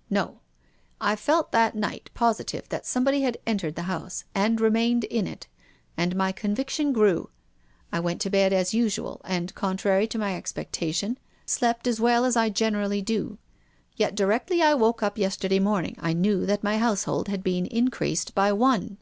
"No. 0.18 0.38
I 1.00 1.16
felt 1.16 1.50
tliat 1.50 1.74
night 1.74 2.08
positive 2.14 2.68
that 2.68 2.86
somebody 2.86 3.22
had 3.22 3.38
entered 3.48 3.74
the 3.74 3.82
house, 3.90 4.22
and 4.32 4.60
remained 4.60 5.02
in 5.02 5.26
it, 5.26 5.48
and 5.96 6.14
my 6.14 6.30
conviction 6.30 6.92
grew. 6.92 7.30
I 7.90 7.98
went 7.98 8.20
to 8.20 8.30
bed 8.30 8.52
as 8.52 8.72
usual, 8.72 9.20
and, 9.24 9.52
contrary 9.56 10.06
to 10.06 10.18
my 10.20 10.36
expectation, 10.36 11.18
slept 11.46 11.88
as 11.88 11.98
well 12.00 12.24
as 12.24 12.36
I 12.36 12.48
290 12.48 13.00
TONGUES 13.02 13.14
OF 13.14 13.18
CONSCIENCE. 13.18 13.40
generally 13.42 13.92
do. 13.96 13.96
Yet 13.96 14.14
directly 14.14 14.62
I 14.62 14.74
woke 14.74 15.02
up 15.02 15.18
yesterday 15.18 15.58
morning 15.58 15.96
I 15.98 16.12
knew 16.12 16.46
that 16.46 16.62
my 16.62 16.78
household 16.78 17.26
had 17.26 17.42
been 17.42 17.66
in 17.66 17.90
creased 17.90 18.36
by 18.36 18.52
one." 18.52 18.98